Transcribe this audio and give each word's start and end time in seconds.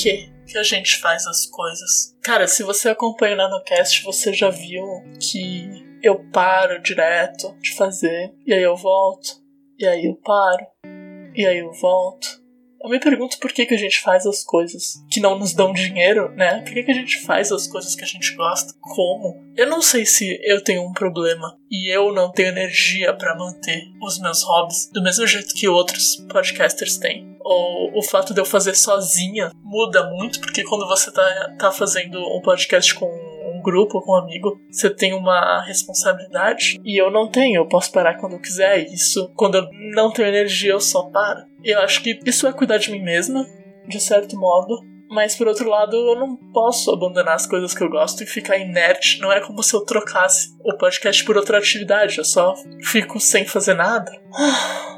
que 0.00 0.36
que 0.46 0.56
a 0.56 0.62
gente 0.62 0.98
faz 0.98 1.26
as 1.26 1.44
coisas. 1.46 2.16
Cara, 2.22 2.46
se 2.46 2.62
você 2.62 2.88
acompanha 2.88 3.34
o 3.34 3.36
NanoCast, 3.36 4.04
você 4.04 4.32
já 4.32 4.48
viu 4.48 4.84
que 5.20 5.84
eu 6.02 6.24
paro 6.30 6.80
direto 6.80 7.52
de 7.60 7.74
fazer, 7.74 8.32
e 8.46 8.54
aí 8.54 8.62
eu 8.62 8.76
volto, 8.76 9.42
e 9.78 9.86
aí 9.86 10.06
eu 10.06 10.14
paro, 10.14 10.64
e 11.34 11.44
aí 11.44 11.58
eu 11.58 11.72
volto. 11.72 12.45
Eu 12.86 12.90
me 12.90 13.00
pergunto 13.00 13.40
por 13.40 13.52
que, 13.52 13.66
que 13.66 13.74
a 13.74 13.76
gente 13.76 14.00
faz 14.00 14.24
as 14.24 14.44
coisas 14.44 15.04
que 15.10 15.18
não 15.18 15.36
nos 15.36 15.52
dão 15.52 15.72
dinheiro, 15.72 16.30
né? 16.36 16.60
Por 16.60 16.72
que, 16.72 16.84
que 16.84 16.92
a 16.92 16.94
gente 16.94 17.20
faz 17.22 17.50
as 17.50 17.66
coisas 17.66 17.96
que 17.96 18.04
a 18.04 18.06
gente 18.06 18.32
gosta? 18.36 18.74
Como? 18.80 19.42
Eu 19.56 19.66
não 19.68 19.82
sei 19.82 20.06
se 20.06 20.38
eu 20.44 20.62
tenho 20.62 20.82
um 20.82 20.92
problema 20.92 21.58
e 21.68 21.92
eu 21.92 22.12
não 22.12 22.30
tenho 22.30 22.50
energia 22.50 23.12
para 23.12 23.36
manter 23.36 23.82
os 24.00 24.20
meus 24.20 24.44
hobbies 24.44 24.88
do 24.92 25.02
mesmo 25.02 25.26
jeito 25.26 25.52
que 25.52 25.66
outros 25.66 26.24
podcasters 26.30 26.96
têm 26.96 27.36
ou 27.40 27.96
o 27.96 28.02
fato 28.02 28.32
de 28.32 28.40
eu 28.40 28.44
fazer 28.44 28.74
sozinha 28.76 29.50
muda 29.62 30.08
muito, 30.10 30.40
porque 30.40 30.64
quando 30.64 30.86
você 30.86 31.12
tá, 31.12 31.56
tá 31.58 31.72
fazendo 31.72 32.18
um 32.18 32.40
podcast 32.40 32.92
com 32.94 33.06
grupo, 33.66 34.00
com 34.00 34.12
um 34.12 34.16
amigo, 34.22 34.60
você 34.70 34.88
tem 34.88 35.12
uma 35.12 35.60
responsabilidade 35.66 36.80
e 36.84 36.96
eu 36.96 37.10
não 37.10 37.28
tenho, 37.28 37.56
eu 37.56 37.66
posso 37.66 37.90
parar 37.90 38.14
quando 38.14 38.34
eu 38.34 38.40
quiser. 38.40 38.84
Isso, 38.84 39.28
quando 39.34 39.56
eu 39.56 39.68
não 39.92 40.12
tenho 40.12 40.28
energia, 40.28 40.70
eu 40.70 40.80
só 40.80 41.10
paro. 41.10 41.44
Eu 41.64 41.80
acho 41.80 42.00
que 42.00 42.20
isso 42.24 42.46
é 42.46 42.52
cuidar 42.52 42.78
de 42.78 42.92
mim 42.92 43.02
mesma, 43.02 43.44
de 43.88 43.98
certo 43.98 44.38
modo. 44.38 44.78
Mas 45.08 45.36
por 45.36 45.48
outro 45.48 45.68
lado, 45.68 45.96
eu 45.96 46.16
não 46.16 46.36
posso 46.52 46.92
abandonar 46.92 47.34
as 47.34 47.46
coisas 47.46 47.74
que 47.74 47.82
eu 47.82 47.90
gosto 47.90 48.22
e 48.22 48.26
ficar 48.26 48.56
inerte. 48.56 49.20
Não 49.20 49.32
é 49.32 49.40
como 49.40 49.62
se 49.62 49.74
eu 49.74 49.84
trocasse 49.84 50.56
o 50.64 50.76
podcast 50.76 51.24
por 51.24 51.36
outra 51.36 51.58
atividade, 51.58 52.18
eu 52.18 52.24
só 52.24 52.54
fico 52.82 53.18
sem 53.20 53.44
fazer 53.44 53.74
nada. 53.74 54.12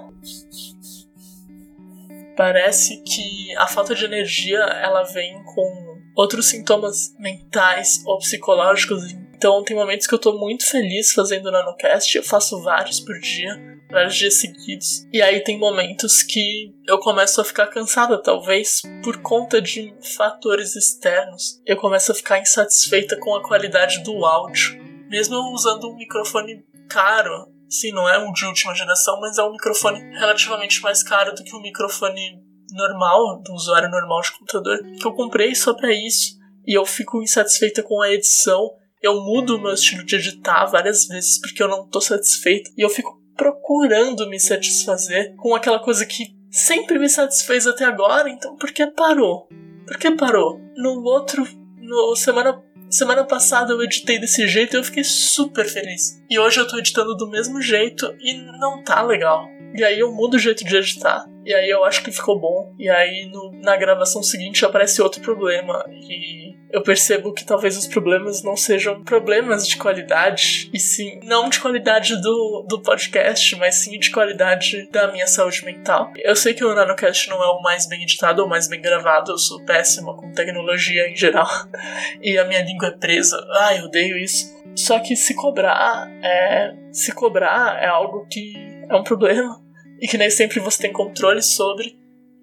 parece 2.38 3.02
que 3.02 3.52
a 3.56 3.66
falta 3.66 3.96
de 3.96 4.04
energia 4.04 4.60
ela 4.60 5.02
vem 5.02 5.42
com 5.42 5.87
outros 6.18 6.46
sintomas 6.46 7.14
mentais 7.16 8.02
ou 8.04 8.18
psicológicos. 8.18 9.04
Então 9.36 9.62
tem 9.62 9.76
momentos 9.76 10.04
que 10.04 10.12
eu 10.12 10.18
tô 10.18 10.36
muito 10.36 10.68
feliz 10.68 11.12
fazendo 11.12 11.46
o 11.46 11.52
NanoCast, 11.52 12.16
eu 12.16 12.24
faço 12.24 12.60
vários 12.60 12.98
por 12.98 13.16
dia, 13.20 13.56
vários 13.88 14.16
dias 14.16 14.34
seguidos. 14.34 15.06
E 15.12 15.22
aí 15.22 15.40
tem 15.44 15.56
momentos 15.56 16.24
que 16.24 16.74
eu 16.88 16.98
começo 16.98 17.40
a 17.40 17.44
ficar 17.44 17.68
cansada, 17.68 18.20
talvez 18.20 18.82
por 19.04 19.22
conta 19.22 19.62
de 19.62 19.94
fatores 20.16 20.74
externos. 20.74 21.62
Eu 21.64 21.76
começo 21.76 22.10
a 22.10 22.14
ficar 22.16 22.40
insatisfeita 22.40 23.16
com 23.20 23.36
a 23.36 23.42
qualidade 23.42 24.02
do 24.02 24.24
áudio. 24.24 24.76
Mesmo 25.08 25.36
usando 25.54 25.88
um 25.88 25.96
microfone 25.96 26.64
caro, 26.88 27.46
Sim, 27.70 27.92
não 27.92 28.08
é 28.08 28.18
um 28.18 28.32
de 28.32 28.46
última 28.46 28.74
geração, 28.74 29.20
mas 29.20 29.36
é 29.36 29.42
um 29.42 29.52
microfone 29.52 30.00
relativamente 30.16 30.80
mais 30.80 31.02
caro 31.02 31.34
do 31.34 31.44
que 31.44 31.54
um 31.54 31.60
microfone 31.60 32.42
normal, 32.72 33.42
do 33.42 33.52
usuário 33.52 33.90
normal 33.90 34.20
de 34.22 34.32
computador, 34.32 34.78
que 34.98 35.06
eu 35.06 35.12
comprei 35.12 35.54
só 35.54 35.74
para 35.74 35.92
isso. 35.92 36.38
E 36.66 36.76
eu 36.76 36.84
fico 36.84 37.22
insatisfeita 37.22 37.82
com 37.82 38.00
a 38.02 38.10
edição. 38.10 38.70
Eu 39.02 39.20
mudo 39.22 39.56
o 39.56 39.60
meu 39.60 39.72
estilo 39.72 40.04
de 40.04 40.16
editar 40.16 40.66
várias 40.66 41.06
vezes 41.06 41.40
porque 41.40 41.62
eu 41.62 41.68
não 41.68 41.88
tô 41.88 42.00
satisfeita. 42.00 42.70
E 42.76 42.82
eu 42.82 42.90
fico 42.90 43.18
procurando 43.36 44.28
me 44.28 44.38
satisfazer 44.38 45.34
com 45.36 45.54
aquela 45.54 45.78
coisa 45.78 46.04
que 46.04 46.36
sempre 46.50 46.98
me 46.98 47.08
satisfez 47.08 47.66
até 47.66 47.84
agora. 47.84 48.28
Então 48.28 48.56
por 48.56 48.70
que 48.70 48.86
parou? 48.86 49.48
Por 49.86 49.96
que 49.96 50.10
parou? 50.10 50.60
No 50.76 51.02
outro. 51.04 51.46
No 51.80 52.14
semana 52.16 52.62
Semana 52.90 53.22
passada 53.22 53.72
eu 53.72 53.82
editei 53.82 54.18
desse 54.18 54.48
jeito 54.48 54.74
e 54.74 54.78
eu 54.78 54.84
fiquei 54.84 55.04
super 55.04 55.66
feliz. 55.66 56.22
E 56.28 56.38
hoje 56.38 56.58
eu 56.58 56.66
tô 56.66 56.78
editando 56.78 57.14
do 57.14 57.28
mesmo 57.28 57.60
jeito 57.60 58.14
e 58.18 58.32
não 58.58 58.82
tá 58.82 59.02
legal. 59.02 59.46
E 59.74 59.84
aí 59.84 59.98
eu 59.98 60.10
mudo 60.10 60.34
o 60.34 60.38
jeito 60.38 60.64
de 60.64 60.74
editar. 60.74 61.26
E 61.48 61.54
aí 61.54 61.70
eu 61.70 61.82
acho 61.82 62.04
que 62.04 62.12
ficou 62.12 62.38
bom. 62.38 62.74
E 62.78 62.90
aí 62.90 63.24
no, 63.32 63.50
na 63.62 63.74
gravação 63.74 64.22
seguinte 64.22 64.66
aparece 64.66 65.00
outro 65.00 65.22
problema. 65.22 65.82
E 65.88 66.54
eu 66.70 66.82
percebo 66.82 67.32
que 67.32 67.42
talvez 67.42 67.74
os 67.74 67.86
problemas 67.86 68.42
não 68.42 68.54
sejam 68.54 69.02
problemas 69.02 69.66
de 69.66 69.78
qualidade, 69.78 70.68
e 70.74 70.78
sim, 70.78 71.18
não 71.22 71.48
de 71.48 71.58
qualidade 71.58 72.20
do, 72.20 72.66
do 72.68 72.82
podcast, 72.82 73.56
mas 73.56 73.76
sim 73.76 73.98
de 73.98 74.10
qualidade 74.10 74.86
da 74.90 75.10
minha 75.10 75.26
saúde 75.26 75.64
mental. 75.64 76.12
Eu 76.18 76.36
sei 76.36 76.52
que 76.52 76.62
o 76.62 76.74
NanoCast 76.74 77.30
não 77.30 77.42
é 77.42 77.46
o 77.46 77.62
mais 77.62 77.88
bem 77.88 78.02
editado 78.02 78.42
ou 78.42 78.48
mais 78.48 78.68
bem 78.68 78.82
gravado, 78.82 79.32
eu 79.32 79.38
sou 79.38 79.64
péssima 79.64 80.14
com 80.14 80.30
tecnologia 80.32 81.08
em 81.08 81.16
geral, 81.16 81.48
e 82.20 82.36
a 82.36 82.44
minha 82.44 82.60
língua 82.60 82.88
é 82.88 82.98
presa. 82.98 83.42
Ai, 83.60 83.78
eu 83.78 83.84
odeio 83.84 84.18
isso. 84.18 84.54
Só 84.76 84.98
que 85.00 85.16
se 85.16 85.34
cobrar 85.34 86.06
é. 86.22 86.74
Se 86.92 87.12
cobrar 87.12 87.82
é 87.82 87.86
algo 87.86 88.26
que 88.30 88.52
é 88.90 88.94
um 88.94 89.02
problema 89.02 89.66
e 90.00 90.08
que 90.08 90.18
nem 90.18 90.30
sempre 90.30 90.60
você 90.60 90.82
tem 90.82 90.92
controle 90.92 91.42
sobre 91.42 91.98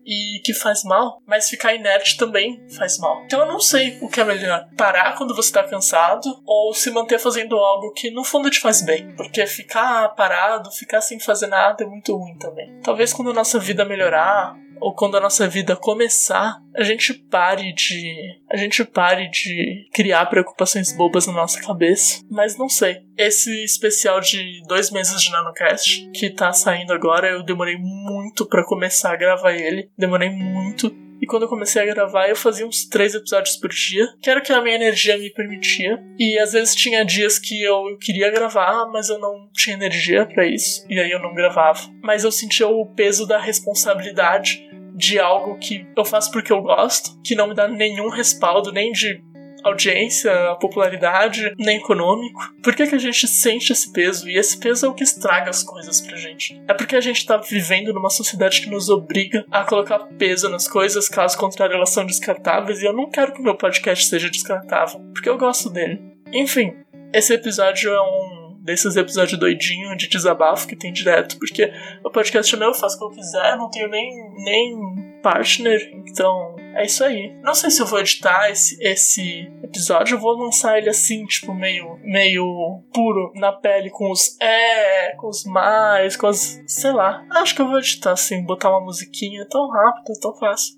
e 0.06 0.40
que 0.44 0.54
faz 0.54 0.84
mal, 0.84 1.22
mas 1.26 1.50
ficar 1.50 1.74
inerte 1.74 2.16
também 2.16 2.64
faz 2.70 3.00
mal. 3.00 3.24
Então 3.26 3.40
eu 3.42 3.48
não 3.48 3.60
sei 3.60 3.98
o 4.02 4.08
que 4.08 4.22
é 4.22 4.24
melhor: 4.24 4.70
parar 4.78 5.18
quando 5.18 5.36
você 5.36 5.52
tá 5.52 5.64
cansado 5.64 6.30
ou 6.46 6.74
se 6.74 6.92
manter 6.92 7.18
fazendo 7.20 7.58
algo 7.58 7.92
que 7.94 8.12
no 8.12 8.24
fundo 8.24 8.50
te 8.50 8.60
faz 8.60 8.82
bem, 8.84 9.14
porque 9.16 9.46
ficar 9.48 10.10
parado, 10.10 10.72
ficar 10.72 11.02
sem 11.02 11.20
fazer 11.20 11.48
nada 11.48 11.84
é 11.84 11.88
muito 11.88 12.16
ruim 12.16 12.38
também. 12.38 12.80
Talvez 12.84 13.12
quando 13.12 13.32
a 13.32 13.34
nossa 13.34 13.58
vida 13.58 13.84
melhorar, 13.84 14.56
ou 14.80 14.94
quando 14.94 15.18
a 15.18 15.22
nossa 15.22 15.48
vida 15.48 15.76
começar, 15.76 16.58
a 16.76 16.84
gente 16.84 17.14
pare 17.14 17.74
de. 17.74 18.40
A 18.52 18.58
gente 18.58 18.84
pare 18.84 19.30
de 19.30 19.88
criar 19.94 20.26
preocupações 20.28 20.92
bobas 20.92 21.28
na 21.28 21.34
nossa 21.34 21.62
cabeça. 21.62 22.22
Mas 22.30 22.58
não 22.58 22.70
sei. 22.70 22.98
Esse 23.18 23.64
especial 23.64 24.20
de 24.20 24.62
dois 24.68 24.92
meses 24.92 25.22
de 25.22 25.32
NanoCast, 25.32 26.10
que 26.12 26.30
tá 26.30 26.52
saindo 26.54 26.94
agora, 26.94 27.30
eu 27.30 27.44
demorei 27.44 27.78
muito 27.78 28.46
para 28.46 28.66
começar 28.66 29.14
a 29.14 29.18
gravar 29.18 29.54
ele. 29.54 29.90
Demorei 29.98 30.30
muito. 30.30 31.06
E 31.22 31.26
quando 31.26 31.44
eu 31.44 31.50
comecei 31.50 31.82
a 31.82 31.86
gravar, 31.86 32.28
eu 32.28 32.36
fazia 32.36 32.68
uns 32.68 32.86
três 32.86 33.16
episódios 33.16 33.56
por 33.56 33.70
dia, 33.70 34.06
que 34.22 34.30
era 34.30 34.40
o 34.40 34.44
que 34.44 34.52
a 34.52 34.62
minha 34.62 34.76
energia 34.76 35.18
me 35.18 35.32
permitia. 35.32 35.98
E 36.20 36.38
às 36.38 36.54
vezes 36.54 36.76
tinha 36.76 37.06
dias 37.06 37.40
que 37.40 37.64
eu 37.64 37.98
queria 38.00 38.30
gravar, 38.30 38.86
mas 38.92 39.10
eu 39.10 39.18
não 39.18 39.50
tinha 39.54 39.76
energia 39.76 40.26
para 40.26 40.46
isso, 40.46 40.86
e 40.90 41.00
aí 41.00 41.10
eu 41.10 41.22
não 41.22 41.34
gravava. 41.34 41.80
Mas 42.04 42.24
eu 42.24 42.32
sentia 42.32 42.68
o 42.68 42.86
peso 42.86 43.26
da 43.26 43.40
responsabilidade 43.40 44.65
de 44.96 45.20
algo 45.20 45.58
que 45.60 45.86
eu 45.96 46.06
faço 46.06 46.32
porque 46.32 46.52
eu 46.52 46.62
gosto, 46.62 47.20
que 47.24 47.36
não 47.36 47.48
me 47.48 47.54
dá 47.54 47.68
nenhum 47.68 48.10
respaldo, 48.10 48.72
nem 48.72 48.92
de 48.92 49.22
audiência, 49.64 50.32
popularidade, 50.62 51.54
nem 51.58 51.78
econômico. 51.78 52.40
Por 52.62 52.76
que, 52.76 52.86
que 52.86 52.96
a 52.96 53.00
gente 53.00 53.28
sente 53.28 53.74
esse 53.74 53.92
peso? 53.92 54.30
E 54.30 54.38
esse 54.38 54.60
peso 54.60 54.86
é 54.86 54.90
o 54.90 54.94
que 54.94 55.04
estraga 55.04 55.50
as 55.50 55.64
coisas 55.64 56.00
pra 56.02 56.16
gente. 56.16 56.62
É 56.68 56.74
porque 56.74 56.96
a 56.96 57.02
gente 57.02 57.26
tá 57.26 57.38
vivendo 57.38 57.92
numa 57.92 58.12
sociedade 58.12 58.62
que 58.62 58.70
nos 58.70 58.90
obriga 58.90 59.44
a 59.52 59.64
colocar 59.64 60.00
peso 60.20 60.50
nas 60.50 60.68
coisas, 60.68 61.10
caso 61.10 61.38
contrário 61.38 61.76
elas 61.76 61.90
são 61.90 62.06
descartáveis, 62.06 62.82
e 62.82 62.86
eu 62.86 62.94
não 62.94 63.10
quero 63.10 63.34
que 63.34 63.42
meu 63.42 63.56
podcast 63.56 64.06
seja 64.06 64.30
descartável, 64.30 65.02
porque 65.14 65.30
eu 65.30 65.38
gosto 65.38 65.70
dele. 65.70 66.00
Enfim, 66.32 66.76
esse 67.12 67.34
episódio 67.34 67.92
é 67.92 68.02
um 68.02 68.35
desses 68.66 68.96
episódios 68.96 69.40
doidinho 69.40 69.96
de 69.96 70.10
desabafo 70.10 70.68
que 70.68 70.76
tem 70.76 70.92
direto, 70.92 71.38
porque 71.38 71.72
o 72.04 72.10
podcast 72.10 72.54
é 72.54 72.58
meu, 72.58 72.70
eu 72.70 72.74
faço 72.74 72.96
o 72.96 73.00
que 73.00 73.06
eu 73.06 73.18
quiser, 73.18 73.56
não 73.56 73.70
tenho 73.70 73.88
nem, 73.88 74.34
nem 74.44 75.22
partner, 75.22 75.80
então 76.08 76.56
é 76.74 76.86
isso 76.86 77.04
aí. 77.04 77.32
Não 77.42 77.54
sei 77.54 77.70
se 77.70 77.82
eu 77.82 77.86
vou 77.86 78.00
editar 78.00 78.50
esse, 78.50 78.76
esse 78.82 79.52
episódio, 79.64 80.16
eu 80.16 80.20
vou 80.20 80.34
lançar 80.34 80.78
ele 80.78 80.90
assim, 80.90 81.26
tipo, 81.26 81.54
meio, 81.54 81.98
meio 82.04 82.84
puro 82.92 83.32
na 83.36 83.52
pele, 83.52 83.90
com 83.92 84.12
os 84.12 84.36
é, 84.42 85.16
com 85.16 85.30
os 85.30 85.46
mais, 85.46 86.18
com 86.18 86.28
as. 86.28 86.62
sei 86.68 86.92
lá. 86.92 87.24
Acho 87.32 87.56
que 87.56 87.62
eu 87.62 87.68
vou 87.68 87.78
editar 87.78 88.12
assim, 88.12 88.44
botar 88.44 88.72
uma 88.72 88.82
musiquinha 88.82 89.48
tão 89.50 89.70
rápido, 89.70 90.20
tão 90.20 90.36
fácil. 90.36 90.76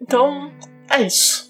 Então, 0.00 0.52
é 0.90 1.02
isso. 1.02 1.49